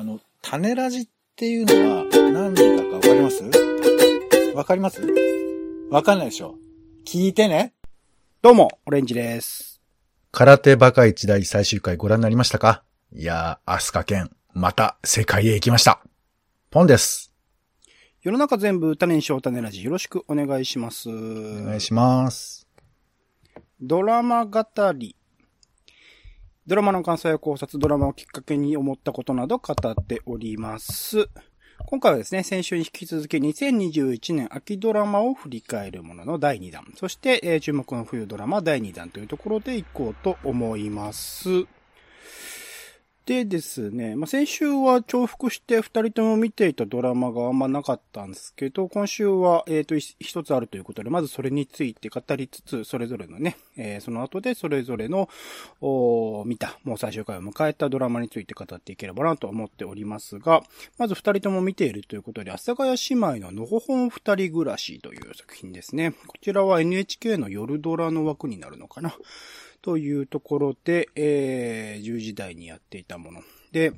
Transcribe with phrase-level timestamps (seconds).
[0.00, 3.44] あの、種ラジっていうのは何だかわかります？
[4.54, 5.02] わかります？
[5.90, 6.54] わかんないでしょ
[7.04, 7.74] 聞いてね。
[8.40, 9.82] どうも、オレンジです。
[10.32, 12.82] 空手バカ一大最終回ご覧になりましたか？
[13.12, 16.00] いやー、アスカ剣、また世界へ行きました。
[16.70, 17.34] ポンです。
[18.22, 21.10] 世の中全部種にしよう種ラジよろしくお願いします。
[21.10, 22.66] お願いします。
[23.82, 24.64] ドラマ語
[24.94, 25.14] り。
[26.70, 31.28] ドラマの感想や考察、ドラマをきっかけに思ったことなど語っております。
[31.86, 36.84] 今回はですね、先週に引き続き2021年秋ドラマを振り返るものの第2弾。
[36.94, 41.66] そして、えー注目の冬ドラマ第2弾というところでいこうと思います。
[43.30, 55.28] でですね、まあ、先週は重複して二人とも見ていたドラマがあんまなかったんですけど、今週は、えっ、と、一つあるということで、まずそれについて語りつつ、それぞれのね、えーその後でそれぞれの、
[55.80, 60.64] お見た、もう最終回を迎えたドラマについて語っていければなと思っておりますが、
[60.98, 66.14] まず二人とも見ているということで、阿佐ヶ谷姉妹ののほほん二人暮らしという作品ですね。
[66.26, 69.14] こちらは NHK の夜ドラの枠になるのかな。
[69.82, 73.42] というところで、えー、10時台にやっていたもの。
[73.72, 73.92] で、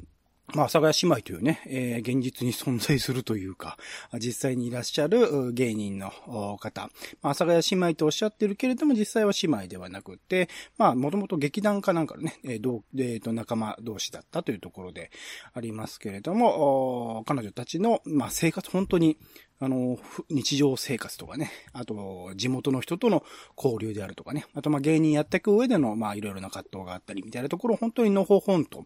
[0.54, 3.78] まあ、阿佐ヶ谷姉妹というね、えー現実に存在するというか、
[4.14, 6.10] 実際にいらっしゃる芸人の
[6.58, 6.90] 方。
[7.22, 15.10] まあ、阿佐ヶ谷姉妹とおっしゃってるけれども、実際は姉妹ではなくて、まあ、もともと劇団かなんかのね、えー同えーと、仲間同士だったというところで
[15.54, 19.16] ありますけれども、彼女たちの、まあ、生活、本当に、
[19.62, 19.96] あの、
[20.28, 23.22] 日常生活とかね、あと、地元の人との
[23.56, 28.84] 交流であるとかね、あと、ま、芸人やっていく上での、ま、いろいろな葛藤があったりみたいなところを本当にのほほんと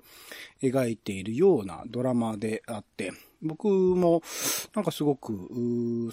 [0.63, 4.21] 描いているようなドラマであって、僕も、
[4.75, 5.49] なんかすごく、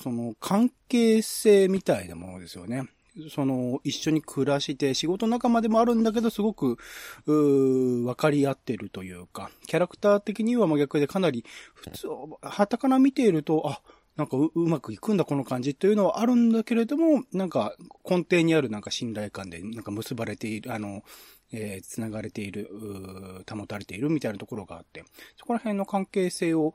[0.01, 2.83] その、関係性みたいなものですよね。
[3.29, 6.77] その、一緒に暮らして、仕事仲間でもあるんだけど、すごく、
[7.25, 12.07] うー分かり合ってるというか、キャラクター的には真逆でかなり、普通、
[12.41, 13.81] 旗から見ていると、あ、
[14.15, 17.75] なんかうまくいくんだこの感じというのはあるんだけれども、なんか
[18.07, 21.03] 根底にあるなんか信頼感でなんか結ばれている、あの、
[21.53, 22.69] えー、繋がれている、
[23.49, 25.03] 保たれているみたいなところがあって、
[25.37, 26.73] そこら辺の関係性を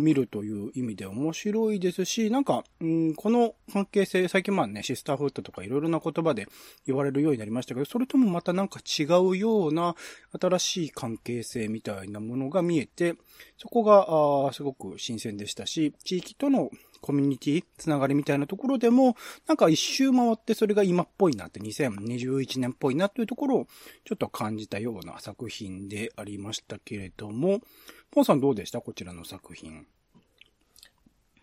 [0.00, 6.48] 見るという意味で面白いですし、なんか、うん、この関係性、最近まあね、シスターフットとかいろいろな言葉で
[6.86, 9.94] 言われるようになりましたけど、それともまたなんか違うような
[10.40, 13.14] 新しい関係性みたいなものが見えて、
[13.58, 16.70] そこが、あすごく新鮮でしたし、地域との
[17.06, 23.66] コミュニティ、つながりみたいなところでも、なんか一周回ってそれが今っぽいなって、2021年っぽいなというところを
[24.04, 27.60] ちょっと感じたような作品でありましたけれども、
[28.10, 28.80] ポンさんどうでした？
[28.80, 29.86] こちらの作品。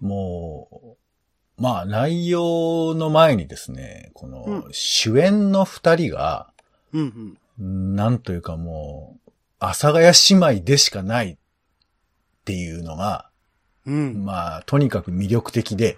[0.02, 0.98] も
[1.58, 6.52] う、まあ内容の前にですね、こうのん主演の二人が、
[6.92, 7.96] うんうん。
[7.96, 10.08] なんというかもう、阿佐ヶ谷
[10.42, 11.38] 姉妹でしかないっ
[12.44, 13.30] ていうのが、
[13.86, 14.26] うん。
[14.26, 15.98] まあ、とにかく魅力的で。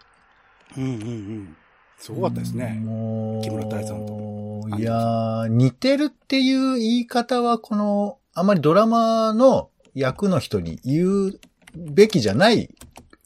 [0.77, 1.57] うんうんうん。
[1.97, 2.81] すごかったですね。
[2.83, 11.39] もう、木村多江さんといやー、似てるっていう言い方は、この、あまりドラマの役の人に言う
[11.75, 12.69] べきじゃない、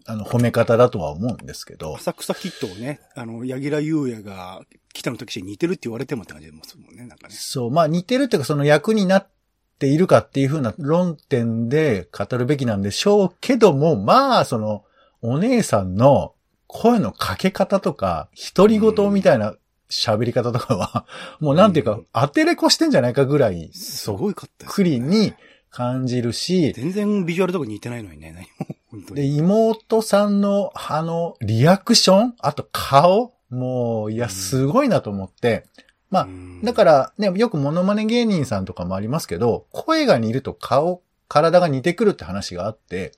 [0.05, 1.95] あの、褒め方だとは思うんですけど。
[1.95, 4.61] 浅草キッドをね、あの、柳楽優弥が
[4.93, 7.33] 北野武に似てるって言われてもって感じでますもんね、なんかね。
[7.33, 9.38] そう、まあ似てるっていうかその役になって
[9.87, 14.83] いるかっていう風な論点で語るべきなんでしょうけども、まあその
[15.21, 16.33] お姉さんの
[16.67, 19.55] 声のかけ方とか、独り言みたいな
[19.89, 21.05] 喋り方とかは、
[21.39, 25.33] もうなんていうかうん、当てれこしてんじゃないかぐらい、すごいかったクリに
[25.71, 28.75] 感じるし、全然ビジュアルとか似てないのにね、何も。
[28.91, 29.37] 本当で、に。
[29.37, 35.65] 妹さんの、あの、リアクションあと顔もう、いや、うんすごいなと思って、
[36.09, 36.61] まあうん。
[36.63, 43.13] だからね、よくモノマネ芸人さんとかもありますけど、声が似ると顔、体が似てくるって話があって、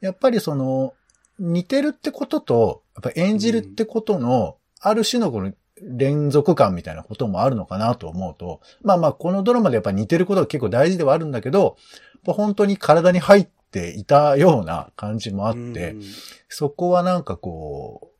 [0.00, 0.94] やっぱりその、
[1.38, 5.52] 似てるってことと、やっぱ演じるってことの、ある種のこの
[5.82, 11.76] 連続感みたいなこともあるのかなと思うと、まあまあこのドラマでやっぱ似てることが結構大事ではあるんだけど、
[12.24, 16.02] 本当に体に入っていたような感じもあって、うん。
[16.48, 18.12] そこはなんかこ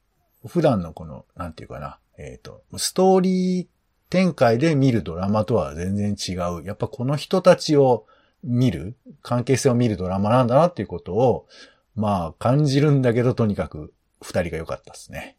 [0.45, 3.67] う、普段のこの、なんていうかな、えっ、と、ストーリー
[4.11, 6.65] 展開で見るドラマとは全然違う。
[6.65, 8.07] やっぱこの人たちを
[8.45, 11.47] 見る、関係性を見るドラマなんだなっていうことを、
[11.95, 13.93] まあ感じるんだけど、とにかく
[14.23, 15.37] 二人が良かったですね。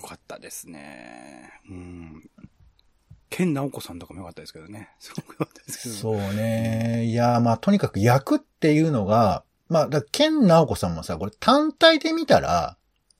[0.00, 1.50] よかったですね。
[1.68, 2.30] うん。
[3.30, 4.90] ケンナオコさんとかもよかったですけどね。
[4.98, 5.94] すごくよかったですけど。
[5.94, 7.04] そうね。
[7.06, 12.76] いや、まあとにかく役っていうのが、まあ、ケンナオコさんもさ、これ単体で見たら、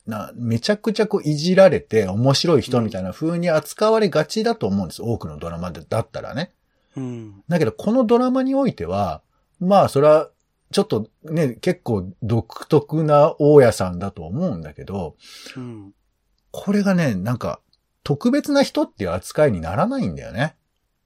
[0.07, 5.03] な、めちゃくちゃこういじられて面白い人みたいな風に扱われがちだと思うんです。
[5.03, 6.53] 多くのドラマでだったらね。
[6.97, 7.43] うん。
[7.49, 9.23] だけど、このドラマにおいては、
[9.61, 10.29] まあ、それは、
[10.73, 15.17] ちょっとね、結構独特な大家さんだと思うんだけど、
[15.57, 15.93] うん。
[16.51, 17.61] これがね、なんか、
[18.05, 20.57] 特別な人っていう扱いにならないんだよね。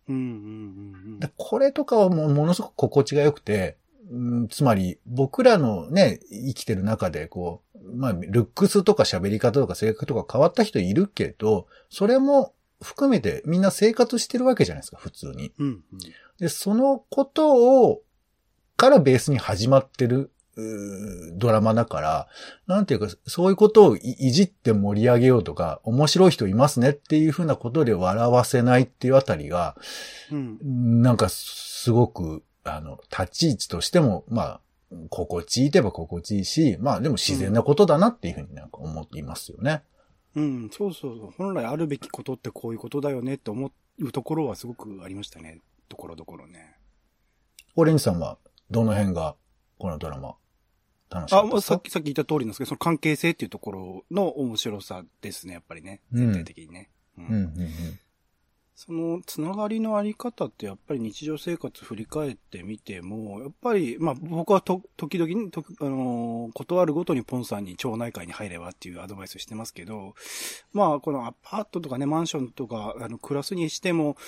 [0.09, 0.17] うん。
[0.17, 1.21] うん。
[1.21, 3.77] でこれとかはもうものすごく心地が良くて、
[4.11, 15.53] うんつまり僕らのね、生きてる中でこう、まあ、ルックスとか喋り方とか性格とか変わった人いるけど、それも含めてみんな生活してるわけじゃないですか、普通に。
[15.59, 15.83] うん。
[16.39, 18.03] で、そのことを、
[18.77, 20.31] からベースに始まってる、
[21.35, 22.29] ドラマだから、
[22.67, 29.77] なんていうか、そういうことをいいじって盛り上げようとか、面白い人いますねっていうふうなことで笑わせないっていうあたりが、
[30.31, 31.03] うん。
[31.03, 34.61] なんかすごく、あの、立ち位置としても、まあ、
[35.11, 39.83] 心地いいといえば心地いいし、まあでも自然なことだなっていうふうになんか思っていますよね。
[40.37, 40.71] うん。
[40.71, 41.31] そうそうそう。
[41.37, 45.61] 本来あるべきことってこういうことだよねって思うところはすごくありましたね。
[45.89, 46.77] ところどころね。
[47.75, 48.39] オレンジさんは
[48.71, 49.35] どの辺が
[49.79, 50.37] このドラマ
[51.11, 51.53] 楽しかあ、ったですか？
[51.55, 56.01] もうさっき、さっき言った通りなんですけど、その関係性っていうところの面白さですね、やっぱりね。
[56.13, 56.91] うん全体的にね。
[57.19, 57.99] ううんうんうん。
[58.79, 70.15] そのつながりのあり方ってやっぱり日常生活振り返ってみても、やっぱり、まあ僕はと、時々、とあのー断るごとにポンさんに町内会に入ればっていうアドバイスしてますけど、
[70.75, 74.19] まあこのアパートとかね、マンションとか、あの、暮らすにしても、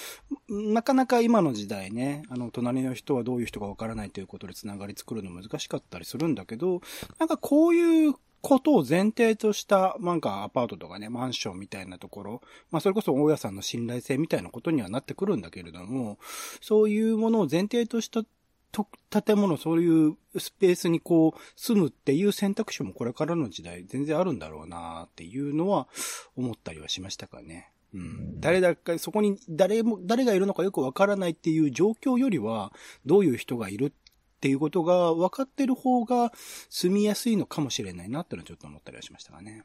[0.48, 6.80] なかなか今の時代ね、あの、隣の人はどういう人かわからないということでつながり作るの難しかったりするんだけど、
[7.18, 16.18] なんかこういうことを前提とした、なんかアパートとかね、マンションみたいなところ、まあそれこそ大家さんの信頼性みたいなことにはなってくるんだけれども、
[16.60, 18.22] そういうものを前提とした
[18.70, 25.88] と建物、そういうスペースにこう住むっていう選択肢もこれからの時代全然あるんだろうなっていうのは
[26.36, 27.70] 思ったりはしましたかね。
[27.94, 28.40] うん。
[28.40, 32.72] 誰だか、そこに誰も、誰がいるのかよくわからないっていう状況よりは、
[33.06, 34.07] どういう人がいるっ
[34.40, 36.32] ていうことが分かってる方が
[36.70, 39.64] 住みやすいのかもしれないなってのはちょっと思ったりはしましたがね。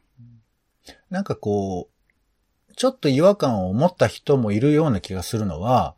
[1.09, 5.95] なんかこう、ちょっと違和感を持った人もいるような気がするのは、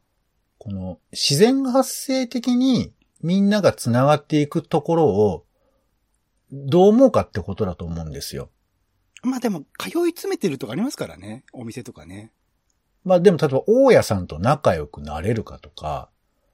[0.57, 5.45] この自然発生的にみんなが繋がっていくところを
[6.51, 8.49] どう思うかってことだと思うんですよ。
[9.23, 11.43] まあでも、通い詰めてるとかありますからね。
[11.53, 12.31] お店とかね。
[13.03, 16.09] まあでも例えば大家さんと仲良くなれるかとか、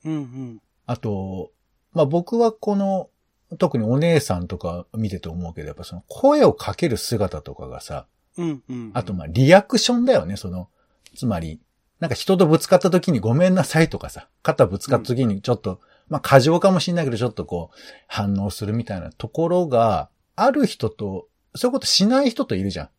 [0.06, 0.62] うんうん。
[0.85, 1.51] あと、
[1.94, 3.10] まあ僕はこの、
[3.58, 8.06] 特にお姉さんとか見てて思うけど、やっぱその声をかける姿とかがさ、
[8.38, 8.92] うんうん。
[8.94, 10.70] あと、まあ、リアクションだよね、その、
[11.16, 11.60] つまり、
[12.00, 17.78] なんか人とぶつかった時にごめんなさいとかさ、肩ぶつかった時にちょっと、まあ、過剰かもしれないけど、ちょっとこう、
[18.08, 22.90] 反応するみたいなところが、ある人と、そういうことしない人といるじゃん。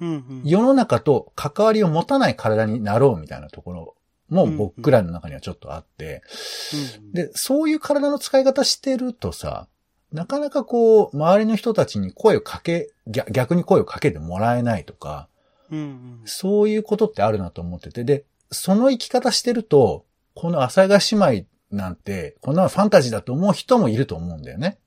[0.00, 0.42] うんうん。
[0.44, 3.94] 世の中と関わりを持たない体になろうみたいなところ
[4.32, 6.22] も僕らの中にはちょっとあって、
[6.98, 9.68] うん、で、そういう体の使い方してるとさ、
[10.12, 15.28] なかなかこう、周りの人たちに声をかけ、逆逆に声をかけてもらえないとか、
[15.70, 16.20] うんうん。
[16.24, 24.78] そういうことってあるなと思ってて、で、その生き方してると、この朝が姉妹なんて、こんなのファンタジーだと思う人もいると思うんだよね。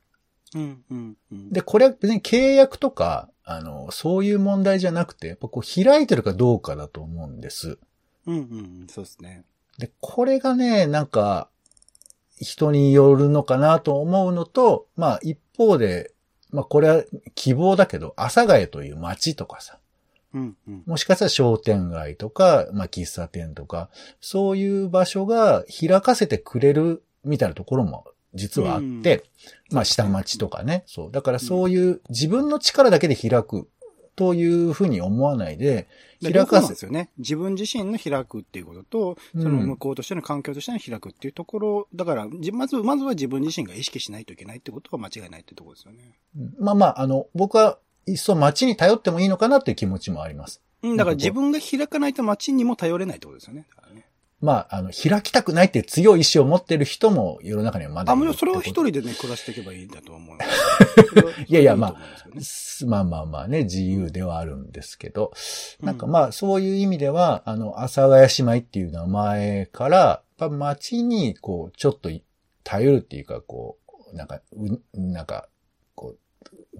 [0.54, 1.50] うんうんうん。
[1.52, 7.80] で、これは別に契約とか、あの、そういう問題じゃなくて、やっぱこう開いてるかどうかだと思うんです。
[8.28, 8.88] うんうん。
[8.90, 9.44] そうですね。
[9.78, 11.50] で、これがね、なんか、
[12.40, 16.12] 人によるのかなと思うのと、まあ一方で、
[16.52, 19.80] まあこれは希望だけど、阿佐ヶ谷という街とかさ、
[20.34, 20.84] うんうん。
[20.86, 29.24] もしかしたら商店街とか、まあ喫茶店とか、そういう場所が開かせてくれるみたいなところも実はあって、
[29.72, 31.12] まあ下町とかね、そう。
[31.12, 33.68] だからそういう自分の力だけで開く
[34.16, 35.88] というふうに思わないで、
[36.22, 37.10] 開開かせかすですよね。
[37.18, 46.18] 自分自身の開くっていうことと、うんその向こうとしての環境としての開くっていうところ、だから、じまず、まずは自分自身が意識しないといけないってことは間違いないってところですよね。
[46.60, 50.62] まあまあ、あの、僕はいっそ街に頼ってもいいのかなっていう気持ちもあります。
[50.84, 53.66] うん、だから自分が開かないと街にも頼れないってことですよね。
[53.76, 54.05] だからね
[54.46, 60.38] まあ、あの、開きたくないっていう強い意志を持ってる人も世の中にはまだあ、いるもうそれは一人でね、暮らしていけばいいんだと思う。
[61.48, 61.96] いやいやまあ
[62.86, 65.34] まあまあまあね、自由ではあるんですけど、
[65.82, 65.88] うん。
[65.88, 72.12] なんかまあそういう意味では、あの、阿佐ヶ谷姉妹っていう名前から、やっぱ街にこう、ちょっと
[72.64, 73.78] 頼るっていうか、こ
[74.14, 75.50] う、なんか、うなんか、
[75.96, 76.20] こう、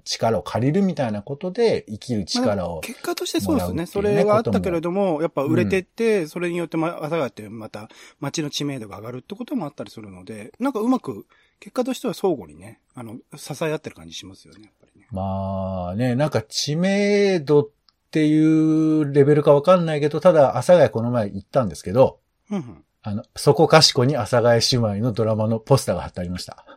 [0.06, 2.82] 力を借りるみたいなことで生きる力を。
[2.82, 3.86] 結果としてそうですよね。
[3.86, 11.26] それはあったけれども、やっぱ売れてって、それによってま、朝がってまた街の知名度が上がるってこともあったりするので、なんかうまく、
[11.60, 15.08] 結果としては相互にね、あの、支え合ってる感じしますよね、やっぱりね。
[15.12, 17.70] まあね、なんか知名度っ
[18.12, 22.20] ていうレベルかわかんないけど、ただ、阿佐ヶ谷この前行ったんですけど、
[22.52, 22.84] うんうん。
[23.02, 26.75] あの、そこかしこに阿佐ヶ谷姉妹のドラマのポスターが貼ってありました。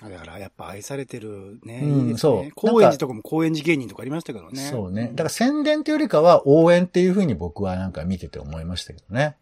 [0.00, 1.80] あだからやっぱ愛されてるね。
[1.82, 4.60] うんいいねそう高円寺とかも高円寺芸人とかありましたけどね。
[4.70, 5.10] そうね。
[5.12, 9.36] だから宣伝というよりかは応援っていうふうに僕はなんか見てて思いましたけどね。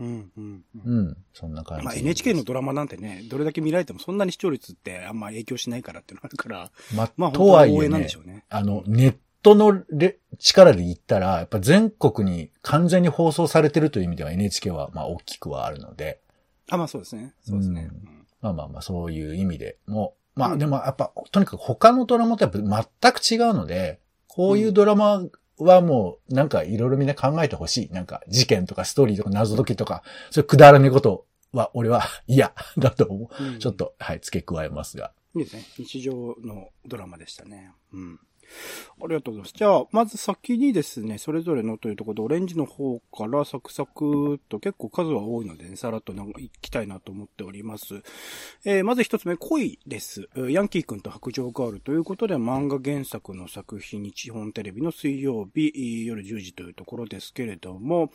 [0.00, 0.98] うんうんうん。
[0.98, 1.16] うん。
[1.32, 1.84] そんな感じ。
[1.84, 8.08] まあ NHK のドラマなんてね、どれだけ見られてもそんなに視聴率ってあんま影響しないからっていうのがあるから、まあ、まあとはいえね。
[8.48, 16.20] あの、ネットのレ力で言ったら、やっぱ全国に完全に放送されてるという意味では NHK はまあ大きくはあるので、
[16.68, 17.34] あ、まあそうですね。
[17.42, 17.90] そうですね。
[17.92, 25.22] ううんまあまあまあそういう意味でも、まうんあでもやっぱ、とにかく他のドラマとやっぱ全く違うので、こういうドラマ
[25.58, 27.90] はもうなんかいろいろみんな考えてほしい。
[27.90, 33.44] なんか事件とかストーリーとか謎解きとか、そういうくだらねえことは俺は嫌だと思う。
[33.44, 35.12] うんちょっと、はい、付け加えますが。
[35.34, 35.64] いいですね。
[35.76, 37.70] 日常のドラマでしたね。
[37.92, 38.20] うん。
[39.02, 39.52] ありがとうございます。
[39.56, 48.02] じゃあ、まず先にですね、それぞれのというところで、オレンジの方からサクサクと結構数は多いのでね、さらっとなんか行きたいなと思っております。
[48.64, 50.28] えー、まず一つ目、恋です。
[50.50, 58.12] ヤンキーくんと白状ガールということで、漫画原作の作品、日本テレビの水曜日、夜10時というところですけれども、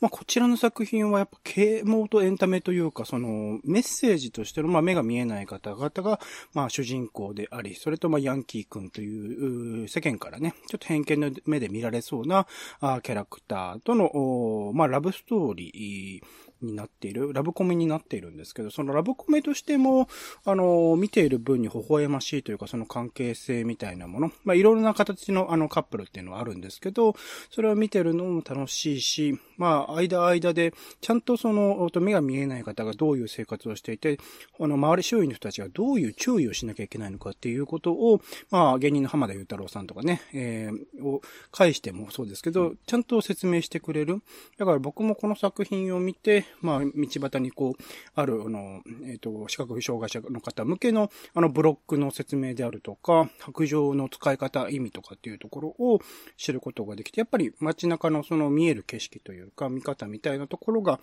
[0.00, 6.20] まあ、こちらの作品はやっぱ啓蒙とエンタメというか、そのメッセージとしての、まあ、目が見えない方々が、
[6.54, 12.46] まあ、主人公であり、それとまあ、ヤンキー君という、う世間からね、ちょっと偏見の目で見られそうな、
[12.80, 16.26] キャラクターとの、まあ、ラブストーリー、
[16.62, 20.08] になっている、ラブコメになっているんですけど、そのラブコメとしても、
[20.44, 27.14] あの、見ている分に微笑ましいというか、その関係性みたいなもの、まあ、いろいろな形のあのカップルっていうのはあるんですけど、
[27.50, 34.18] それを見てるのも楽しいし、まあ、間間で、ちゃんとその、目が見えない方がどういう生活をしていて、
[34.58, 44.22] あの、周り周囲の人たちがどういう注意をしなきゃいけないのかっていうことを、まあ、芸人の浜田雄太郎さんとかね、えー、を介してもそうですけど、ちゃんと説明してくれる。
[44.58, 47.82] だから僕もこの作品を見て、まあ、道端にこう、
[48.14, 56.00] ある、あの、えっ、と、視覚障害者の方向けの、あの、ブロックの説明であるとか、白状の使い方、意味とかっていうところを
[56.36, 61.00] 知ることができて、やっぱり街中のその見える景色というか、見方みたいなところが、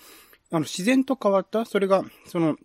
[0.52, 2.56] あの、自然と変わった、それが、その、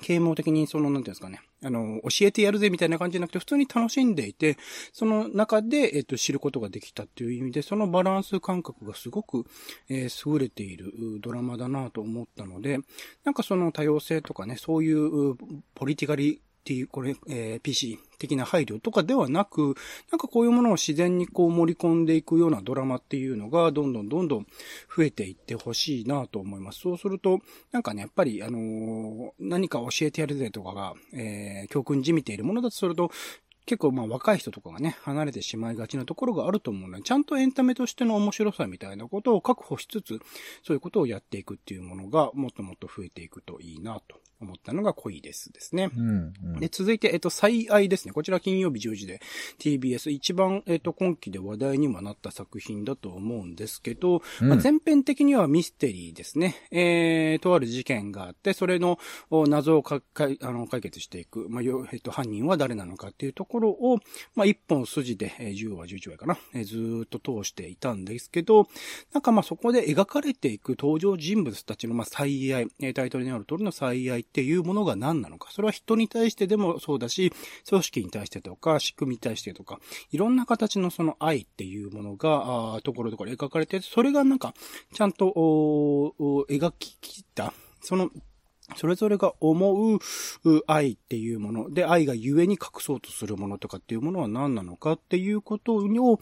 [0.00, 4.56] 啓蒙的にその、なんていうんですかね、あの、教えてやるぜみたいな感じじゃなくて、普通に楽しんでいて、
[4.92, 9.44] その中で、えっと、知ることができたっていう意味で、そのバランス感覚がすごく、
[9.88, 12.78] えー優れているドラマだなと思ったので、
[13.24, 15.36] なんかその多様性とかね、そういうう
[15.74, 19.74] ポリティカリっていう、これ、えー PC 的な配慮とかではなく、
[20.10, 24.46] なんかこういうものを自然にこう盛り込んでいくようなドラマっていうのが、どんどんどんどん
[24.94, 26.80] 増えていってほしいなと思います。
[26.80, 27.40] そうすると、
[27.72, 33.10] なんかね、やっぱり、あのー何か教えてやるぜとかが、えー教訓じみているものだとすると、
[33.68, 40.20] 結構まあ若い人とかがね、離れてしまいがちなところがあると思うので、ちゃんとエンタメとしての面白さみたいなことを確保しつつ、
[40.62, 45.90] そういうことをやっていくっていうものが、もっともっと増えていくといいなと思ったのが恋ですですね。
[45.96, 46.60] うん、うん。
[46.60, 48.12] で、続いて、えっと、最愛ですね。
[48.12, 49.20] こちら金曜日10時で
[49.58, 56.54] TBS 一番、えっと、今期で話題にもなった作品だと思うんですけど、うんまあ、前編的にはミステリーですね。
[56.70, 58.98] えー、とある事件があって、それの
[59.30, 61.48] お謎をかかいあの解決していく。
[61.48, 63.98] まあ、よえっと、犯人は誰なのかっていうところを、
[64.34, 68.68] まあ、一本筋で、えー10話、11話かな、ずっと通していたんですけど、
[69.12, 75.50] なんかまそこで描かれていく登場人物たちのま最愛、タイトルにある通りの最愛っていうものが何なのか。
[75.50, 77.32] それは人に対してでもそうだし、
[77.68, 79.80] 組織に対してとか、仕組みに対してとか、
[80.12, 84.54] いろんな形のその愛っていうものが、あところどころ描かれて、それがなんか、
[84.92, 88.10] ちゃんと、お描き切った、その、
[88.76, 89.98] それぞれが思う
[90.66, 91.70] 愛っていうもの。
[91.70, 96.18] で、愛が故に隠そうとするものとかっていうものは何なのかっていうことを、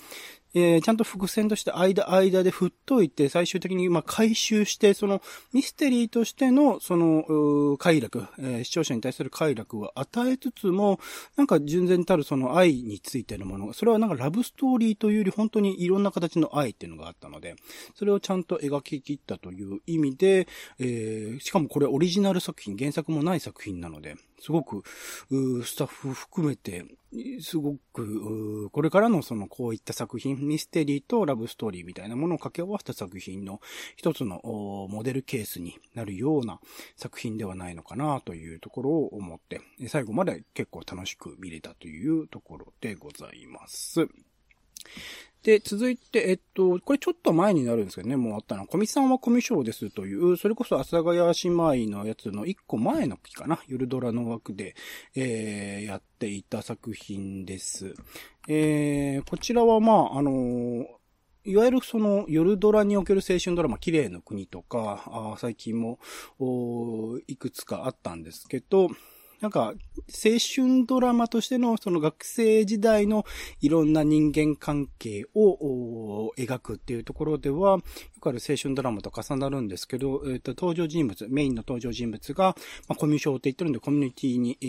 [0.59, 5.21] えーちゃんと伏線として間間で振っといて、最終的にまあ回収して、その
[5.53, 10.99] ミステリーとしてのその快楽、えー視聴者に対する快楽を与えつつも、
[11.37, 13.67] なんか純然たるその愛についてのもの。
[13.67, 17.57] が、それはなんかラブストーリーというより本当にいろんな形の愛っていうのがあったので、
[17.95, 20.49] それをちゃんと描き切ったという意味で、
[20.79, 24.83] えーしかもこれオリジナル作品、原作もない作品なので、すごく、
[25.65, 26.85] スタッフ含めて、
[27.41, 33.61] すごく、これからのそのこういった作品、ミステリーとラブストーリーみたいなものを掛け合わせた作品の
[33.97, 34.41] 一つの
[34.91, 36.61] モデルケースになるような
[36.97, 44.07] 作品ではないのかなというところを思って、最後まで結構楽しく見れたというところでございます。
[45.43, 54.75] で、続いて、えっと、これちょっと前になるんですけどね、もうあったの、コミさんはコミショーですという、それこそ阿佐ヶ谷姉妹のやつの一個前の期かな、ゆるドラの枠で、
[55.15, 57.95] えー、やっていた作品です。
[58.49, 60.85] えー、こちらはまあ、あのー
[61.47, 66.01] いわゆるその夜ドラにおける青春ドラマ、綺麗の国とか、最近も
[67.29, 68.89] いくつかあったんですけど、
[69.41, 69.75] なんか、
[70.09, 73.25] 青春ドラマとしてのその学生時代の
[73.61, 77.79] いろんな人間関係を描くっていうところでは、
[78.27, 82.57] くある青春ドラマと重なるんですけど、えっ、ー、と、登場人物、メインの登場人物が、
[82.89, 84.67] まあ、コミュ障って言ってるんで、コミュニティに、え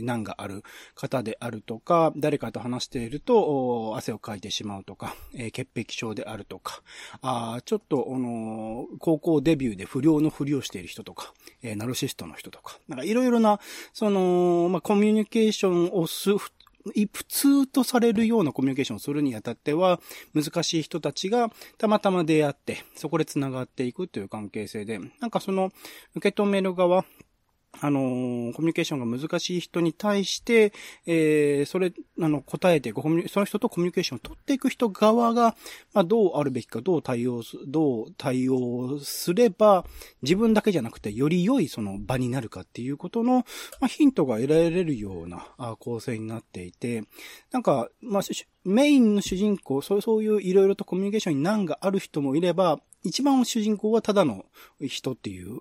[0.00, 0.62] ー、難がある
[0.94, 6.82] 方であるとか、誰かと話していると、汗をかいてしまうとか、えー、潔癖症であるとか、
[7.22, 13.60] あちょっと、あのー、高校デビューで不良のふりをしている人とか、えー、ナルシストの人とか、なんかいろいろな、
[13.92, 16.30] その、まあ、コミュニケーションをす、
[17.12, 20.00] 普通とされるようなコミュニケーションをするにあたっては、
[20.34, 25.70] 難しい人たちがたまたま出会って、そこで繋がっていくという関係性で、なんかその、
[26.14, 27.04] 受け止める側、
[27.80, 30.72] あのー、コミュニケーションが難しい人に対して、
[31.06, 35.54] えー、それ、あの、答えてごその人とコミュニケーションを取っていく人側が、
[35.94, 39.84] まあ、どうあるべきか、どう対応す、どう対応すれば、
[40.22, 43.46] 自分だけじゃなくて、より良いその場になるかっていうことの、
[43.80, 47.04] まあ、ヒントが得られるようなあ構成になっていて、
[47.52, 48.22] なんか、まあ、
[48.64, 54.44] メインの主人公、そうそういういろいろとコミュニケーションに難がある人もいれば、一番主人公はただの
[54.80, 55.60] 人っていう、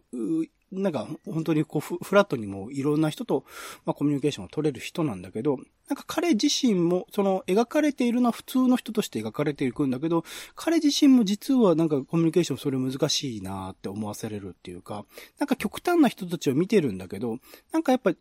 [0.71, 3.43] なんか、本当にこうフ、ラットにもいろんな人と、
[3.85, 5.57] まあ、コミュニケーションを取れる人なんだけど、
[5.89, 10.23] なんか彼自身も、その、描かれているのは普通の人として描かれていくんだけど、
[10.55, 15.05] 彼自身も実はなんかコミュニケーションそれ難しいなって思わせれるっていうか、
[15.39, 17.39] なんか極端な人たちを見てるんだけど、
[17.71, 18.11] なんかやっぱ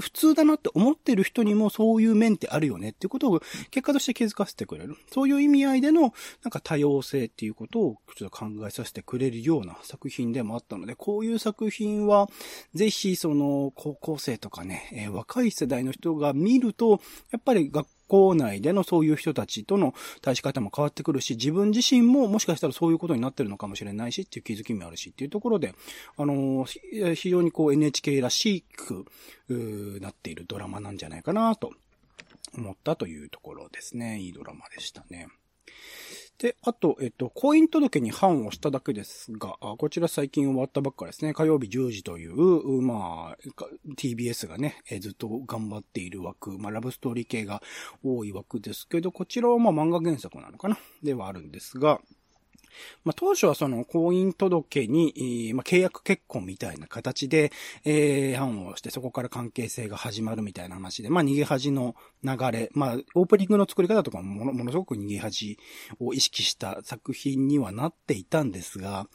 [0.00, 4.96] 普通だなって思ってる人にもそういう面ってあるよねっていうことを結果として気づかせてくれる。
[5.12, 6.12] そういう意味合いでの、
[6.42, 12.28] なんか多様性っていうことをちょっと考えさせてくれるような作品でもあったので、こういう作品は、
[12.74, 17.00] ぜひその、高校生とかね、えー、若い世代の人が見ると、
[17.30, 25.74] やっぱり学校内でのそういう人たちとの対し方も変わってくるし、自分自身ももしかしたらそういうことになってるのかもしれないしっていう気づきもあるしっていうところで、
[26.16, 26.66] あの、
[27.14, 29.06] 非常にこう NHK らしく、
[29.48, 31.72] なっているドラマなんじゃないかなと
[32.56, 34.18] 思ったというところですね。
[34.18, 35.28] いいドラマでしたね。
[36.42, 41.34] で、あと、えっと、婚姻届に判をしただけですが、こちら最近終わったばっかですね。
[41.34, 43.38] 火曜日10時という、まあ、
[43.96, 47.62] TBS がね、ずっと頑張っている枠、まあ、ラブストーリー系が
[48.02, 50.76] 多い枠ですけど、こちらはまあ漫画原作なのかな？
[51.04, 52.00] ではあるんですが、
[53.04, 57.52] まあ、当初はその婚姻届に、まあ、契約結婚みたいな形で、
[57.84, 65.58] えー、判をしてそこから関係性が始まるみたいな話で、まあ、逃げ恥の流れ、まあ、オープニングの作り方とかもものものすごく逃げ恥
[66.00, 69.06] を意識した作品にはなっていたんですが、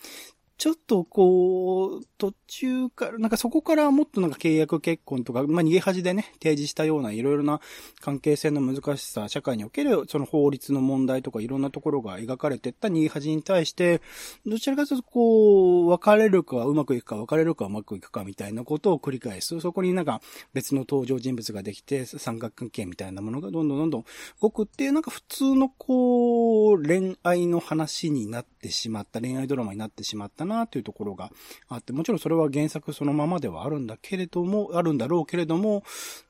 [0.58, 7.62] ちょっとこう、途中から、なんかそこからもっとなんか契約結婚とか、まあ逃げ恥でね、提示したようないろいろな
[8.02, 14.02] 関係性の難しさ、社会におけるその法律の問題とかいろんなところが描かれてった逃げ恥に対して、
[14.48, 19.60] どちらかというとこう、別れるかうまくいくか、別れるかうまくいくかみたいなことを繰り返す。
[19.62, 20.22] そこになんか
[20.54, 24.06] 別の登場人物ができて、三角関係みたいなものがどんどんどんどん
[24.41, 31.31] 動くっていう、なんか普通のこう、恋愛の話になってしまった、恋愛ドラマになってしまったなというところが
[31.69, 35.83] あって、もちろんそれは原作そのままではあるんだけれども、あるんだろうけれども、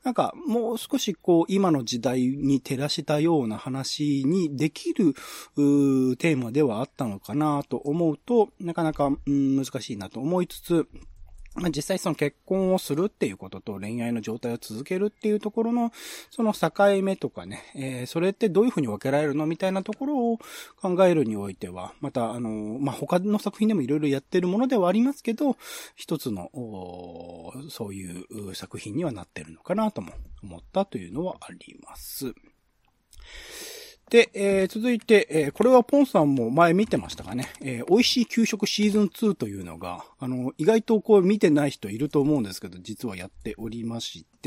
[0.04, 10.88] なんかもう少しこう今の時代に照らしたような話にできるテーマではあったのかなと思うと、なかなか難しいなと思いつつ、
[11.60, 15.92] まあ、実際その結婚をするっていうことと恋愛の状態を続けるっていうところの、
[16.30, 16.70] その境
[17.02, 20.38] 目とかね、えー、それってどういうふうに分けられるのみたいなところを
[20.80, 25.56] 考えるにおいては、また、あの、まあ、他の作品でもいろいろやってるものではありますけど、
[25.96, 26.50] 一つの、
[27.70, 32.34] そういう作品にはなってるのかなとも思ったというのはあります。
[34.10, 37.48] で、えー、続いて、えー、これはポンさんも前見てましたかね。
[37.60, 44.37] えー、美味しい給食シーズン2というのが、あの、意外とこう見てない人いると思うんですけど、実はやっておりまして、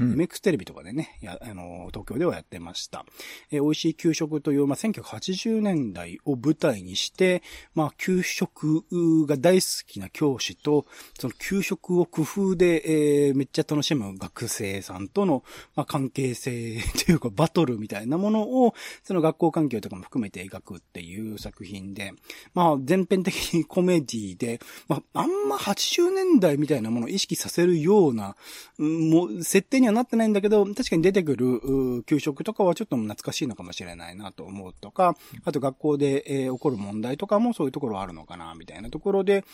[0.00, 3.04] うん、MX テレビとかでね、や、あの、東京ではやってました。
[3.50, 7.42] えー、美味しい給食という、まあ、1980年代を舞台にして、
[7.74, 8.84] まあ、給食
[9.26, 10.86] が大好きな教師と、
[11.18, 15.42] その給食を工夫で、えー、めっちゃ楽しむ学生さんとの、
[15.76, 22.12] まあ、関係性というか、バトルみたいなものを、その学校環境とかも含めて描くっていう作品で、
[22.54, 28.36] まあ全編的にコメディで、まああんま80年代みたいなものを意識させるような、
[28.78, 39.44] もう設定にはなってないんだけど、確かに出てくる給食とかはちょっと懐かしいのかもしれないなと思うとか、あと学校で、えー、起こる問題とかもそういうところあるのかな、みたいなところで、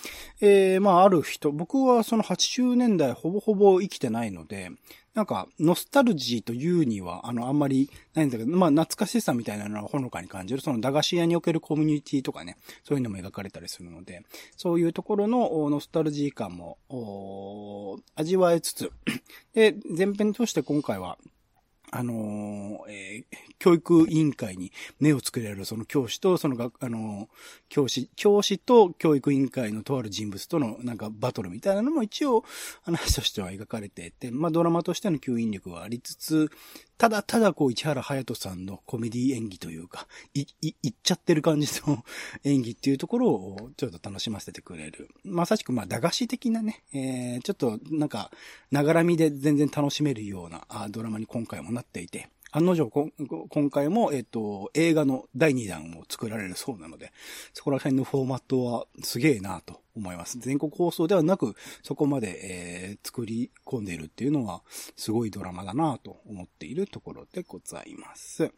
[0.41, 4.71] えー、まあある人、僕はその80年代ほぼほぼ生きてないので、
[5.15, 10.61] なんか、ノスタルジーというには、あの、あんまりないんだけど、まあ、懐かしさみたいなのはほのかに感じる。
[10.61, 14.23] その駄菓子屋におけるコミュニティとかね、そういうのも描かれたりするので、
[14.57, 16.79] そういうところのノスタルジー感も、
[18.17, 18.91] 味わえつつ、
[19.55, 21.17] で、前編として今回は、
[21.97, 27.29] あのー、えー、教育委員会に目をつけられるその教師と、そのが、あの、
[27.69, 32.45] 教師、教師と教育委員会のとある人物とのなんかバトルみたいなのも一応
[32.83, 36.51] 話としては描かれていて、まあドラマとしての吸引力はありつつ、
[36.97, 42.05] ただただこう、市原隼人さんのコメディ演技というか、い、い、いっちゃってる感じの
[42.45, 45.11] 演技っていうところをちょっと楽しませてくれる。
[45.25, 48.31] まさしくまあ、駄菓子的なね、えー、ちょっとなんか、
[48.71, 53.13] ながらみで全然楽しめるようなあドラマに今回もなっていて、案の定、
[53.49, 57.13] 今回も、えっ、と、映画の第2弾を作られるそうなので、
[57.53, 60.39] そこら辺のフォーマットはすげえなと思います。
[60.39, 64.63] 全国放送ではなく、そこまで、えー、作り込んでいるっていうのは、
[64.97, 68.53] すごいドラマだなと思っているところでございます。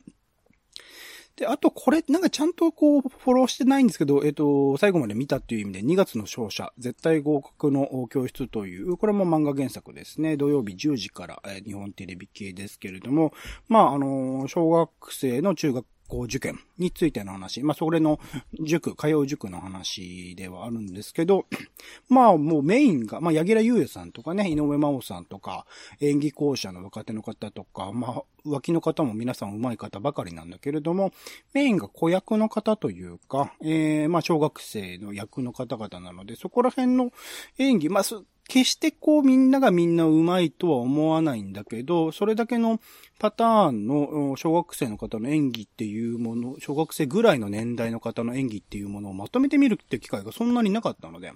[1.36, 10.38] で、あとこれ、なんかちゃんとこう、フォローしてないんですけど、えっ、と、最後まで見たっていう意味で、2月の勝者、絶対合格の教室という、これも漫画原作ですね。
[10.38, 13.34] 土曜日10時から、えー、日本テレビ系ですけれども、
[13.68, 17.62] まあ、あの、小学生の中学校受験についての話。
[17.62, 18.18] まあ、それの
[18.60, 21.46] 塾、通う塾の話ではあるんですけど、
[22.08, 25.66] まあ、もうメインが、まあ、柳楽優也さんとかね、井上真央さんとか、
[26.00, 31.12] 演技校舎の若手の方とか、まあ、脇の方も皆さん上手い方ばかりなんだけれども、
[31.52, 37.10] メインが子役の方というか、えー、まあ、小学生の役の方々なので、そこら辺の
[37.58, 38.04] 演技、まあ、
[38.48, 42.80] 決してこうみんながみんな上手いとは思わないんだけど、それだけの
[43.18, 51.32] パターンの小学生の方の演技っていうもの、小学生ぐらいの年代の方の演技っていうものをまとめてみるって機会がそんなになかったので、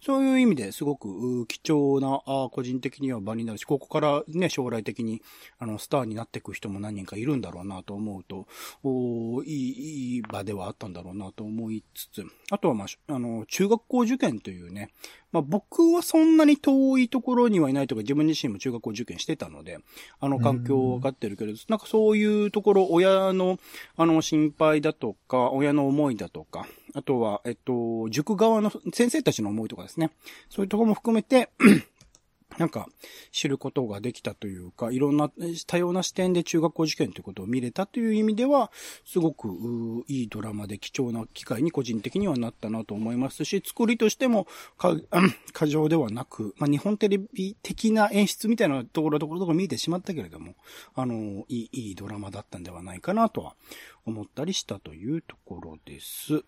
[0.00, 5.20] そういう意味ですごく貴重な、あ個人的には場になるし、ここからね、将来的に
[5.58, 8.46] あのスターになっていく人も何人かいるんだろうなと思うと、
[8.82, 14.90] おいい、いい場ではあったんだろうなと思いつつ、あとはまあ、あの、中学校受験というね、
[15.32, 19.78] まあ僕はそんなに遠いところにはいないとか自分自身も中学校受験してたので、
[20.20, 23.58] あの環境分かってるけれど、なんかそういうところ、親の、
[23.96, 30.10] あの心配だとか、親の思いだとか、あとは、えっと、塾側の先生たちの思いとかですね。
[30.48, 31.50] そういうところも含めて
[32.58, 32.88] なんか、
[33.30, 35.30] 知ることができたというか、いろんな
[35.66, 38.70] 多様な視点で中学校受験ということを見れたという意味では、
[39.04, 39.48] すごく
[40.08, 44.46] いいドラマで貴重な機会に個人的にはなったなと思いますし、作りとしても
[45.52, 50.54] 過剰ではなく、まあ、日本テレビ的な演出みたいなところどころとか見えてしまったけれども、
[50.94, 53.54] あの、いい、いいドラマだったんではないかなとは
[54.04, 56.42] 思ったりしたというところです。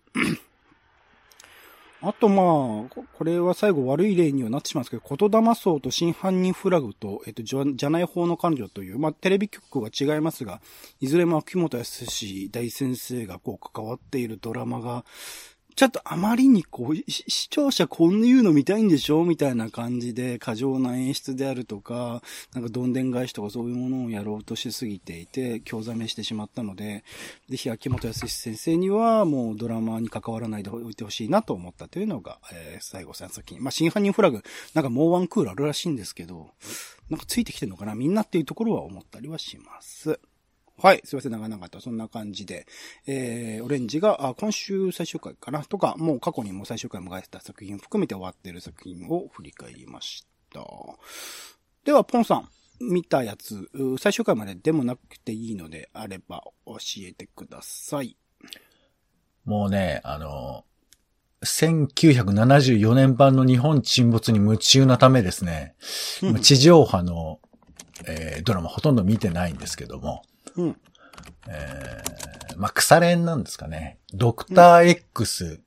[2.03, 10.61] あとまあ、これは最後悪い例にはなってしまうんですけど、言霊層と真犯人フラグと、えっと、じゃ、ない方の感情という、まあ、テレビ局は違いますが、
[10.99, 12.05] いずれも秋元康
[12.49, 15.05] 大先生がこう関わっているドラマが、
[15.75, 22.21] ちょっとあまりにこう、視聴者こんな言うの見たいんでしょみたいな感じで、過剰な演出であるとか、
[22.53, 27.03] なんかどんでん返しとかそういうものをやろうとしすぎていて、興ざめしてしまったので、
[27.49, 33.59] ぜひ秋元康先生にはもうドラマに関わらないでおいてほしいなと思ったというのが、えー、最後さん先に。
[33.59, 36.49] まあ、真犯人フラグ、なんかもうワンクールあるらしいんですけど、
[37.09, 40.19] なんかついてきてるのかなみんなっていうところは思ったりはします。
[40.81, 41.01] はい。
[41.03, 41.79] すいません、長々と。
[41.79, 42.65] そんな感じで。
[43.05, 45.63] えー、オレンジが、あ、今週最終回かな？
[45.63, 50.65] とか、もう過去にも最終回を迎えてた作品を含めて終わっている作品を振り返りました。
[51.85, 52.49] では、ポンさん。
[52.81, 58.17] 見たやつ、最終回まででもなくていいのであれば教えてください。
[59.45, 60.65] もうね、あの、
[61.43, 65.75] 1974年版の日本沈没に夢中なためですね、
[66.21, 67.39] うん、地上波の、
[68.07, 70.23] えー、ドラマほとんど見てないんですけども、
[70.55, 70.77] うん。
[71.47, 73.99] えー、まあ、腐れんなんですかね。
[74.13, 75.63] ドクター X、うん、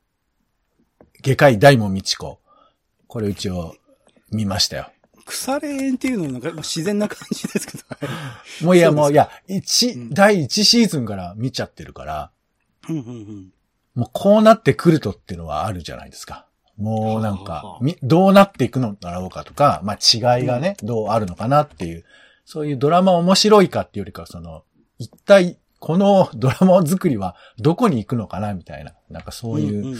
[1.22, 2.38] 外科医大門道子。
[3.06, 3.76] これ一応
[4.30, 4.90] 見ましたよ。
[5.24, 7.84] 腐れ縁っていうのはなんか自然な感じですけど。
[8.66, 12.30] もういや、もういや、一、うん、第一シーズンから見ちゃってるから、
[12.88, 13.52] うんうんうん、
[13.94, 16.46] もうこうなってくるとっていうのはあるじゃないですか。
[16.76, 22.04] もうなんか、どうなっていくのだろうかとか、まあ違いがね、うん、どうあるのかなっていう、
[22.44, 24.64] そういうドラマ面白いかっていうよりかその、
[25.04, 29.96] 一体このドラマ作りはどこに行くのかなみたいな、なんかそういう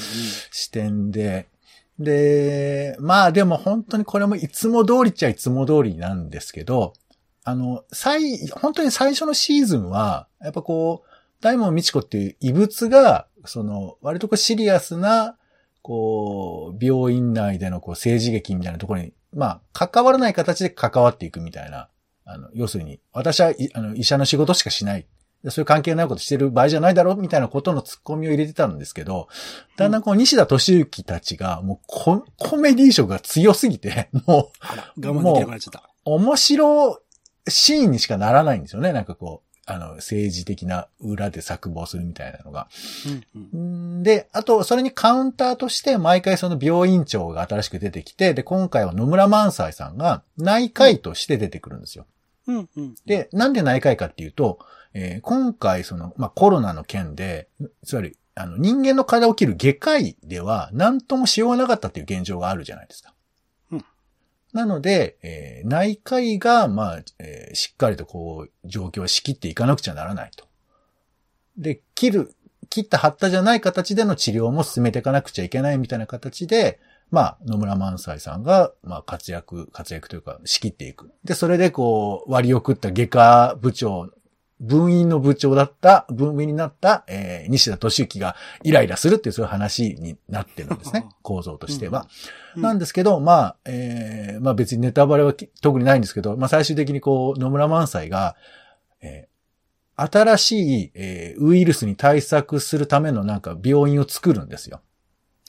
[0.51, 1.49] 視点で、
[1.99, 6.95] で、まあでも本当にこれもいつも通りっちゃいつも通りなんですけど、
[7.45, 11.09] あの、最、本当に最初のシーズンは、やっぱこう、
[11.43, 15.37] 大門美智子っていう異物が、その、割とこうシリアスな、
[15.83, 21.91] こう、病院内でのこう政治劇みたいなところに、まあ、関わらない形で関わっていくみたいな
[22.25, 25.07] あの、要するに、私はいあの医者の仕事しかしない。
[25.51, 29.29] そういう関係ないことしてる場合じゃないだろうみたいなことのツッコミを入れてたんですけど、
[29.77, 35.91] だんだんこう西田敏行たちがもうココメディ色が強すぎて、もう、あら、我慢できなくなっちゃった。
[36.07, 37.01] 面白
[37.49, 38.93] シーンにしかならないんですよね。
[38.93, 42.69] なんかこう、あの、政治的な裏で作望するみたいなのが。
[43.35, 52.07] うんうんんで、あと、それにカウンターとして、毎回その病院長が新しく出てきて、で、今回は野村萬斎さんが内科医として出てくるんですよ。
[52.47, 52.95] うんうん。
[53.07, 54.59] で、なんで内科医かっていうと、
[54.93, 57.49] えー今回その、まあ、コロナの件で、
[57.85, 63.15] つまり、あの、人間の体を切る外科医では、何ともしようがなかったっていう現状があるじゃないですか。
[63.73, 63.85] うん
[64.53, 70.47] なので、えー内科医が、まあ、えーしっかりとこう、状況を仕切っていかなくちゃならないと。
[71.57, 72.35] で、切る、
[72.71, 76.79] 切った貼ったじゃない形での治療も進めていかなくちゃいけないみたいな形で、
[77.11, 81.13] まあ、野村萬斎さんが、まあ、活躍、活躍というか、仕切っていく。
[81.25, 84.11] で、それでこう、割り送った外科部長、
[84.61, 91.07] 分院の部長だった、分院になった、えー西田敏行がイライラするっていうそういう話になってるんですね。
[91.23, 92.07] 構造としては。
[92.57, 98.37] うんなんですけど、まあ、えーまあ別にネタバレはき特にないんですけど、まあ最終的にこう、野村萬斎が、
[99.01, 99.35] えー
[99.97, 104.81] 新しい、えーウイルスに対策するためのなんか病院を作るんですよ。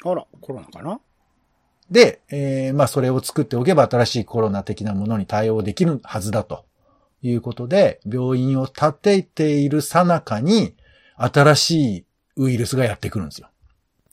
[0.04, 1.00] あら、コロナかな？
[1.92, 6.66] で、えーまあそれを作っておけば新しいコロナ的なものに対応できるはずだと
[7.22, 10.76] いうことで、病院を建てている最中に
[11.16, 12.06] 新しい
[12.38, 13.50] ウイルスがやってくるんですよ。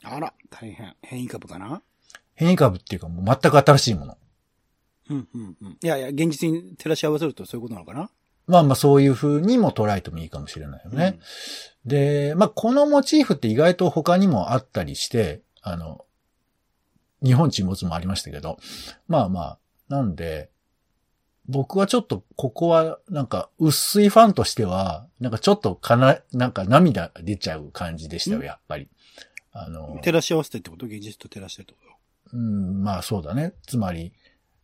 [0.03, 0.95] あら、大変。
[1.01, 1.81] 変異株かな？
[2.35, 4.17] 変異株っていうかもう全く新しいもの。
[5.09, 5.77] うんうんうん。
[5.81, 8.09] いやいや、現実に照らし合わせるとそういうことなのかな？
[8.45, 11.19] まあまあそういう風にも捉えてもいいかもしれないよね。
[11.85, 16.05] で、まあこのモチーフって意外と他にもあったりして、あの、
[17.23, 18.57] 日本沈没もありましたけど、
[19.07, 19.57] まあまあ、
[19.89, 20.49] なんで、
[21.47, 28.87] 僕はちょっとここはなんか薄いファンとしては、なんかちょっとかな、なんか涙が出ちゃう感じでしたよ、んやっぱり。
[29.51, 30.85] あの、照らし合わせてってこと？
[30.85, 31.79] 現実と照らしてってこ
[32.31, 33.53] うん、まあそうだね。
[33.67, 34.13] つまり、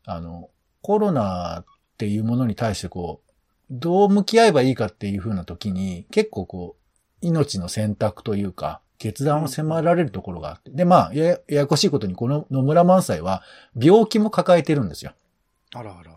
[0.06, 0.50] あの、
[0.82, 1.66] コロナっ
[1.98, 3.32] ていうものに対してこう、
[3.70, 6.80] どう向き合えばいいかっていう風な時に、結構こう、
[7.22, 10.70] 命の選択というか、決断を迫られるところがあって。
[10.72, 13.42] で、まあ、ややこしいことに、この野村萬斎は、
[13.76, 15.14] 病気も抱えてるんですよ。
[15.72, 16.12] とあらあら。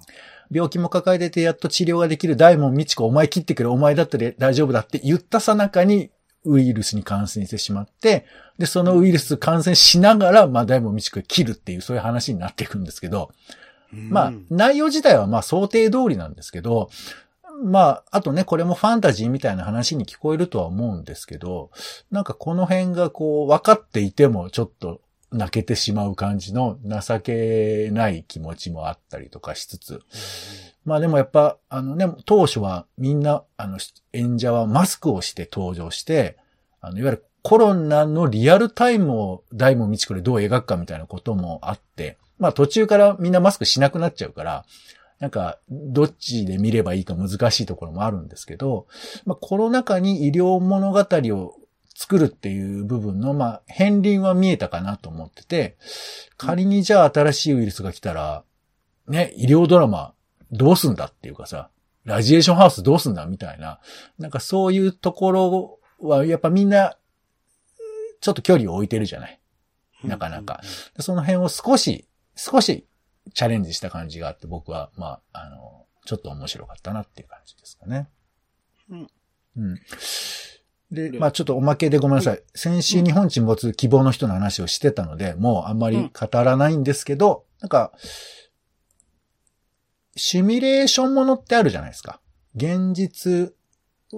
[0.50, 6.10] 病気も抱えてて、やっと治療ができる大門美智子、お前切ってくれ、お前だったら大丈夫だって言ったさなかに、
[6.44, 8.26] ウイルスに感染してしまって、
[8.58, 13.30] で、そのウイルス感染しながら、まあ、大門美智子が切るっていう、そういう話になっていくんですけど、
[13.92, 16.90] まあうん、内容自体はまあ想定通りなんですけど、
[17.62, 21.70] まあ、あとね、これもファンタジーみたいな話に聞こえるとは思うんですけど、
[22.10, 30.00] なんかこの辺がこう、分かっていてもちょっと泣けてしまう感じの情けない気持ちもあったりとかしつつ、
[30.84, 33.78] まあでもやっぱ、あのね、当初はみんな、あの、
[34.12, 36.36] 演者はマスクをして登場して、
[36.80, 44.64] あの、いわゆるコロナのリアルタイムを大門未知子でどう描くかみたいなこともあって、まあ途中からみんなマスクしなくなっちゃうから、
[45.22, 48.88] なんか、どっちで見ればいいか難しいところもあるんですけど、
[49.24, 51.54] まあコロナ禍に医療物語を
[51.94, 55.76] 作るっていう部分の、まあ、片鱗は見えたかなと思ってて、
[56.36, 58.42] 仮にじゃあ新しいウイルスが来たら、
[59.06, 60.12] ね、医療ドラマ
[60.50, 61.70] どうすんだっていうかさ、
[62.04, 63.78] ラジエーションハウスどうすんだみたいな、
[64.18, 66.96] なんかそういうところはやっぱみんな、
[68.20, 69.40] ちょっと距離を置いてるじゃない。
[70.02, 70.62] なかなか。
[70.98, 72.88] その辺を少し、少し
[73.34, 78.08] チャレンジした感じがあって僕は、まあ、あの、ちょっと面白かったなっていう感じですかね。
[78.90, 79.10] うん。
[79.56, 79.74] うん。
[80.90, 82.42] で、でまあちょっとおまけでごめんなさい。
[82.54, 87.92] 先週日本沈没希望の人の話をしてたので、もうあんまり語らないんですけど、なんか、
[90.16, 92.20] シミュレーションものってあるじゃないですか。
[92.54, 93.54] 現実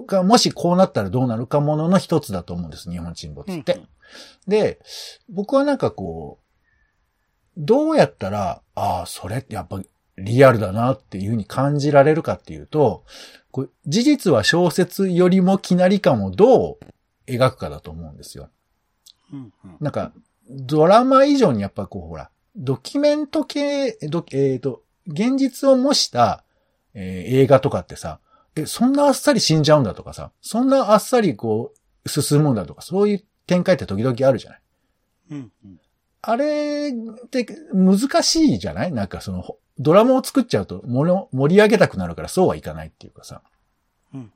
[0.05, 3.81] がもしこうなったらどうなるかものの一つだと思うんです、日本沈没って。
[4.47, 4.79] で、
[5.29, 6.44] 僕はなんかこう、
[7.57, 9.81] どうやったら、ああ、それってやっぱ
[10.17, 13.03] リアルだなっていうふうに感じられるかっていうと、
[13.51, 16.79] こう事実は小説よりもきなり感をどう
[17.27, 18.49] 描くかだと思うんですよ。
[19.31, 19.77] うんうん。
[19.79, 20.11] なんか、
[20.49, 26.43] ドラマ以上にやっぱこう、ほら、ドキュメント系、ドえっ、と、現実を模した、
[26.93, 28.19] えー映画とかってさ、
[28.55, 31.73] え、そんなあっさり死んじゃうんだとかさ、そんなあっさりこ
[32.05, 34.61] う、進むんだとか、そういう展開って時々あるじゃない。
[35.31, 35.79] うんうん
[36.27, 38.91] あれって難しいじゃない？
[38.91, 43.41] なんかその、ほドラマを作っちゃうと盛り上げたくなるからそうはいかないっていうかさ。
[44.13, 44.31] うん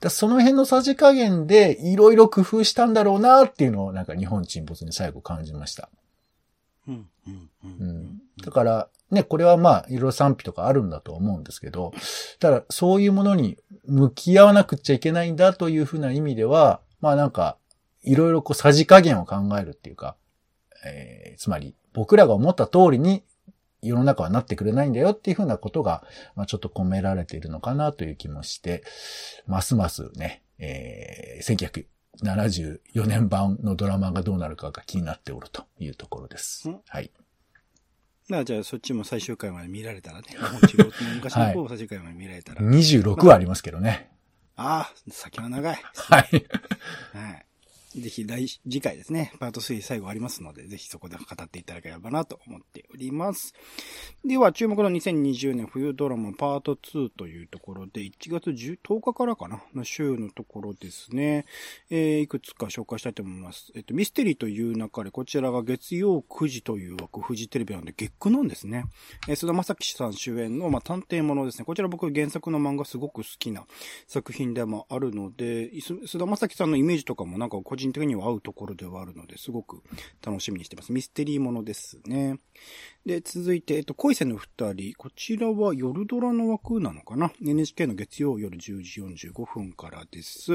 [0.00, 5.88] だその辺のさじ加減でいろいろ工夫したんだろうなっていうのをなんか日本沈没に最後感じました。
[6.86, 8.20] うんうんううんん。
[8.44, 11.92] だから、ね、これはまあ、いろいろ賛否とかあるんだと思うんですけど、
[12.40, 17.56] ただ、そういうものに向き合わなくちゃいけないんだというふうな意味では、まあなんか、
[18.02, 20.16] いろいろこう、さじ加減を考えるっていうか、
[20.84, 23.22] えー、つまり、僕らが思った通りに
[23.82, 26.02] 世の中はなってくれないんだよっていうふうなことが、
[26.34, 28.82] まあ、ちょっと込められているのかなという気もして、
[29.46, 31.80] ますますね、えー、
[32.22, 36.70] 1974年版のドラマがどうなるかが気になっておるというところです。
[36.88, 37.10] はい。
[38.26, 40.28] まあじゃあそっちも最終回まで見られたらね。
[41.16, 42.64] 昔の方最終回まで見られたら。
[42.64, 44.10] はい、26はありますけどね。
[44.56, 45.76] ああ、先は長い。
[45.94, 46.46] はい。
[47.12, 47.43] はい。
[48.00, 53.54] ぜひ来、次回ですね、パート3最後ありますので、ぜひそこで語っていただければなと思っております。
[54.24, 61.46] では、注目の2020年冬ドラマパート2というところで、1月 10, 10日からかなの週のところですね、
[61.90, 63.72] えー、いくつか紹介したいと思います。
[63.76, 68.86] えっと、ミステリーという中で、こちらが月曜9時という枠、フジテレビなんで月9なんですね。
[69.28, 71.64] えー、菅田正樹さん主演の、まあ、探偵ものですね。
[71.64, 73.66] こちら僕原作の漫画すごく好きな
[74.08, 79.82] 作品でもあるので、菅田正樹さんのイメージとかもなんか個人人的には合うところではあるので、すごく
[80.24, 80.92] 楽しみにしてます。
[80.92, 82.38] ミステリーものですね。
[83.06, 84.94] で、続いて、えっと、恋せの二人。
[84.96, 90.54] こちらは夜ドラの枠なのかな ?NHK の月曜夜10時45分からです。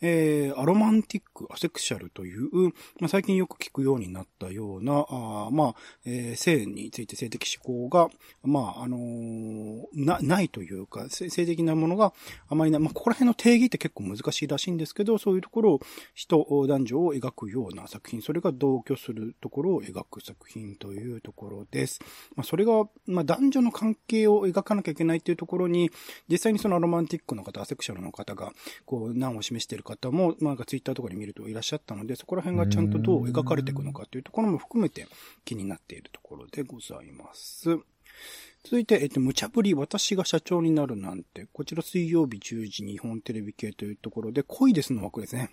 [0.00, 2.66] えー、アロマンティック、アセクシャルという、
[3.00, 8.10] まあ、最近よく聞くようになったような、あまあ、えー、性について性的思考が、
[8.44, 12.12] まあ、あのー、な、ないというか、性的なものが
[12.48, 12.80] あまりない。
[12.80, 15.80] まあ、ここら辺の定義って結構難しいらしいんですけど、そういうところを
[16.14, 21.87] 人、男女を描くような作品、それが同居するところを描く作品というところです。。
[22.36, 22.72] まあ、それが、
[23.06, 25.90] まあ、男女の関係を描かなきゃいけないっていうところに、
[26.28, 28.52] 実際にそのロマンティックの方、アセクシャルの方が、
[28.86, 35.06] こう、難を示している方も、まあ、ツイッターとかで見るといらっしゃったので、そこら辺がちゃんとどう描かれていくのかっていうところも含めて
[35.44, 37.78] 気になっているところでございます。
[38.64, 45.50] 続いて、えっと、無茶ぶり、私が社長になるなんて、こちら水曜日10時日本テレビ系というところで、恋ですの枠ですね。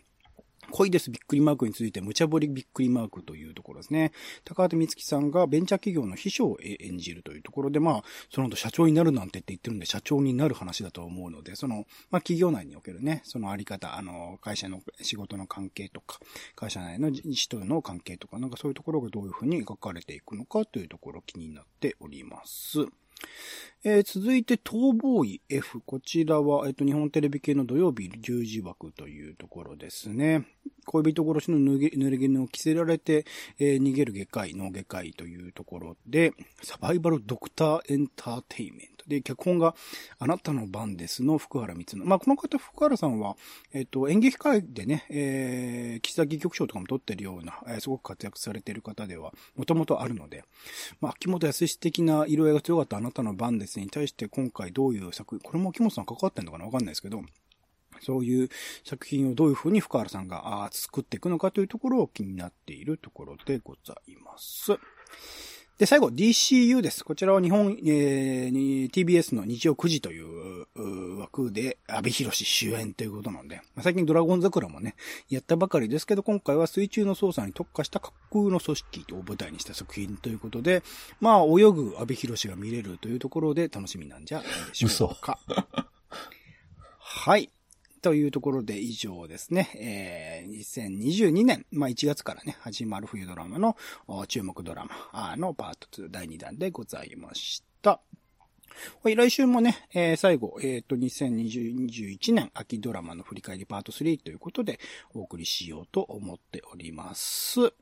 [0.72, 4.12] 恋ですびっくりマークについて無茶ぶりびっくりマークというところですね。
[4.44, 16.20] 高畑光希さんがベンチャー企業の秘書を演じるというところで、まあ、その後社長になるなんてって言ってるんで、社長になる話だと思うので、その、まあ企業内におけるね、そのあり方、あの、会社の仕事の関係とか、
[16.56, 22.86] 会社内の人の関係とか、なんかそういうところがどういうふうに描かれていくのかというところ気になっております。
[23.88, 25.80] えー、続いて、逃亡医 F。
[25.80, 30.48] こちらは、えっ、と、日本テレビ系の土曜日10時枠というところですね。
[30.86, 33.28] 恋人殺しの濡れ衣を着せられて、
[33.60, 39.06] えー、逃げる外科医の外科医というところで、サバイバルドクターエンターテイメント。
[39.08, 39.76] で、脚本が
[40.18, 42.06] あなたの番ですの福原光の。
[42.08, 43.38] まあ、この方、福原さんは、
[43.74, 50.44] えっ、と、演劇界でね、えー、岸田戯曲賞とかも取ってるような、えー、すごく活躍されている方では、もともとあるので、
[51.02, 57.22] まあ、秋元康的な色合いが強かったあなたの番ですに対して今回どういう作品、これも木本さん関わってんのかなわかんないですけど、
[58.02, 58.50] そういう
[58.84, 64.78] 作品をどういうふうに深原さんが作っていくのかというところを気になっているところでございます。
[65.78, 67.04] で、最後、DCU です。
[67.04, 74.96] こちらは日本、えー、TBS の日曜9時という枠で、安倍博士主演ということなので、まあ、最近ドラゴン桜もね、
[75.30, 80.82] やったばかりですけど、今回は水中の操作に特化した架空の組織を舞台にした作品ということで、
[81.20, 84.48] まあ、泳ぐ安倍博士が見れるというところで楽しみなんじゃない
[84.80, 85.40] でしょうか。
[87.00, 87.50] はい。
[88.06, 89.68] というところで以上ですね。
[89.74, 93.76] えー、2022年、まあ1月からね、始まる冬ドラマの
[94.28, 98.00] 注目ドラマのパート2第2弾でございました。
[99.02, 104.80] はい、来週もね、えー、最後、えっ、ー、と、2021年秋ドラマの振り返りパート3ということで
[105.16, 107.74] お送りしようと思っております。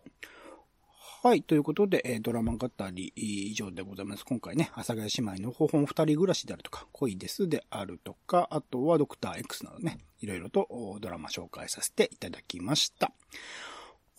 [1.24, 1.42] はい。
[1.42, 4.26] ということで、ドラマ語り以上でございます。
[4.26, 10.68] 今回ね、阿佐ヶ谷姉妹の方法二人暮らしであるとか、恋ですであるとか、あとはドクター X などね、いろいろと
[11.00, 13.14] ドラマ紹介させていただきました。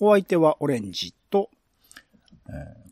[0.00, 1.50] お相手はオレンジと、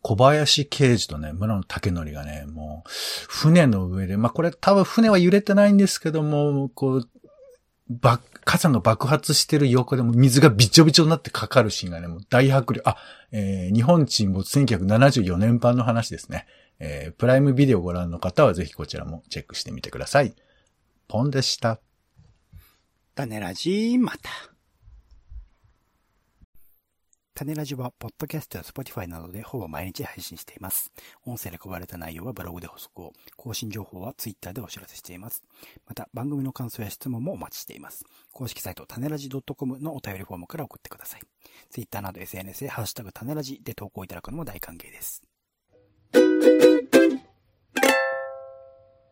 [0.02, 7.08] 小林刑事とね、村野竹則がね、もう、船の上で、まあ、これ多分船は揺れてないんですけども、こう、
[8.00, 12.88] ば、傘の爆発してる横でも水がびちょびちょになってかかるシーンがね、もう大迫力。
[12.88, 12.96] あ、
[13.30, 16.46] えー、日本沈没1974年版の話ですね。
[16.78, 20.34] えー、プライムビデオをご覧の方はぜひこちらもチェックしてみてください。
[21.06, 21.78] ポンでした。
[23.14, 24.51] 種ラジまた。
[27.42, 30.92] 種ラジは、ポッドキャストやスポティファイなどでほぼ毎日配信しています。
[31.26, 35.42] 音声で配られた内容はブログで補足を、更新情報はツイッターでお知らせしています。
[35.84, 38.04] また、番組の感想や質問もお待ちしています。
[38.32, 41.20] 公式サイト、タネラジ .com のお便りフォームから送ってください。
[41.68, 45.22] ツイッターなど SNS へハッシュタグ種ラジで投稿いただくのも大歓迎です。